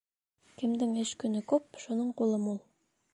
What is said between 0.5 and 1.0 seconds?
Кемдең